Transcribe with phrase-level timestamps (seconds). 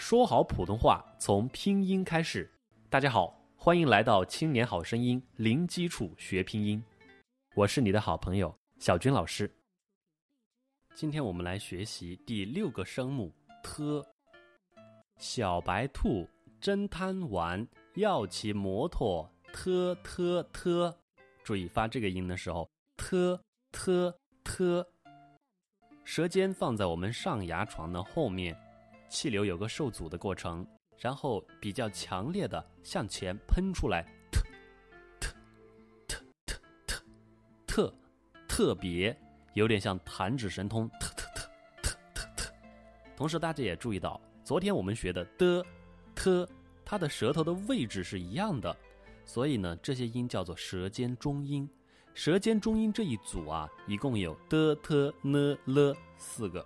[0.00, 2.50] 说好普通话从拼音开始。
[2.88, 6.82] 大家好，欢迎来到《青年好声音》，零基础学拼音。
[7.54, 9.48] 我是你的好朋友小军老师。
[10.94, 13.30] 今天我们来学习第六个声母
[13.62, 14.02] “t”。
[15.18, 16.26] 小白兔
[16.62, 17.64] 真贪玩，
[17.96, 20.94] 要骑摩托 “t t t”。
[21.44, 23.38] 注意发这个音的时候，“t
[23.70, 24.86] t t”，
[26.04, 28.58] 舌尖放在我们上牙床的后面。
[29.10, 30.64] 气流有个受阻的过程，
[30.96, 34.40] 然后比较强烈的向前喷出来，特
[35.18, 35.34] 特
[36.06, 36.56] 特特
[36.86, 37.02] 特
[37.66, 37.94] 特
[38.48, 39.14] 特别
[39.54, 41.50] 有点像弹指神通，特特特
[41.82, 42.52] 特特特。
[43.16, 45.66] 同时，大家也注意到，昨天我们学的的、
[46.14, 46.48] 特，
[46.84, 48.74] 它的舌头的位置是一样的，
[49.24, 51.68] 所以呢，这些音叫做舌尖中音。
[52.14, 56.64] 舌尖中音这一组啊，一共有的、特、呢、了四个。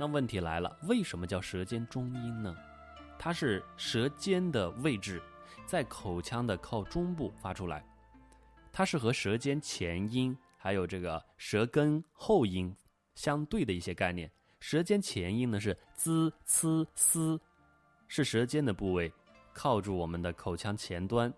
[0.00, 2.56] 那问题来了，为什么叫舌尖中音呢？
[3.18, 5.20] 它是舌尖的位置
[5.66, 7.84] 在口腔的靠中部发出来，
[8.70, 12.72] 它是和舌尖前音还有这个舌根后音
[13.16, 14.30] 相对的一些概念。
[14.60, 17.40] 舌尖前音呢是 z、c、s，
[18.06, 19.12] 是舌尖的部位
[19.52, 21.32] 靠住我们的口腔前端，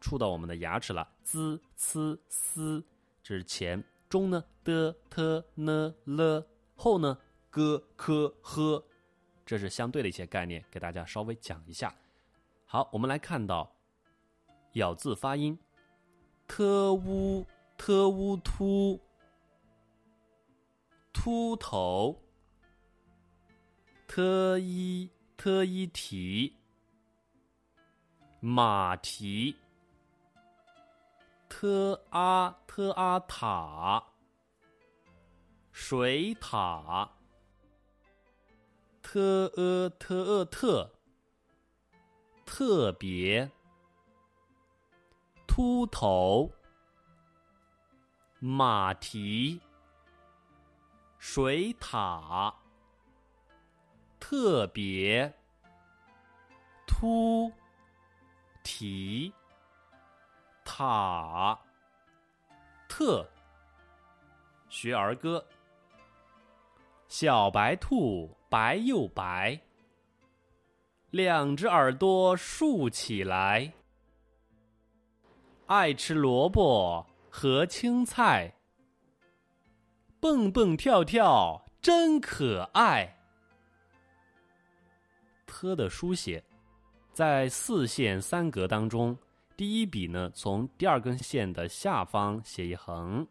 [0.00, 1.08] 触到我们的牙齿了。
[1.22, 2.84] z、c、s，
[3.22, 3.82] 这是前。
[4.08, 6.44] 中呢的、t、n、l，
[6.74, 7.16] 后呢。
[7.52, 8.82] g、k、h，
[9.44, 11.94] 这是相对的一些概念，给大家稍微讲一下。
[12.64, 13.70] 好，我们来看到
[14.72, 15.58] 咬字发音
[16.48, 18.98] ：t u、t u、秃、
[21.12, 22.18] 秃头、
[24.08, 26.56] t、一、t、一提、
[28.40, 29.54] 马蹄、
[31.50, 34.02] ；t a、t a 塔、
[35.70, 37.12] 水塔。
[39.12, 40.90] 特呃特呃特，
[42.46, 43.50] 特别，
[45.46, 46.50] 秃头，
[48.38, 49.60] 马蹄，
[51.18, 52.54] 水塔，
[54.18, 55.30] 特别，
[56.86, 57.52] 秃，
[58.62, 59.30] 蹄，
[60.64, 61.60] 塔，
[62.88, 63.28] 特，
[64.70, 65.44] 学儿歌。
[67.08, 69.58] 小白兔白又白，
[71.08, 73.72] 两只耳朵竖起来，
[75.64, 78.54] 爱吃萝卜和青菜，
[80.20, 83.16] 蹦蹦跳跳真可爱。
[85.46, 86.44] 特的书写，
[87.14, 89.16] 在四线三格当中，
[89.56, 93.26] 第一笔呢从第二根线的下方写一横，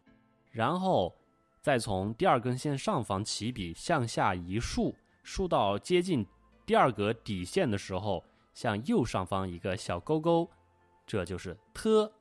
[0.50, 1.16] 然后。
[1.60, 6.26] 再从第二根线上方起笔向下一竖，竖到接近
[6.66, 10.48] 第二格底线的时候，向右上方一个小勾勾，
[11.06, 12.12] 这就是 t